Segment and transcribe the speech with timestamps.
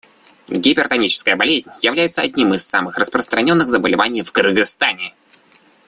[0.47, 5.13] Гипертоническая болезнь является одним из самых распространенных заболеваний в Кыргызстане.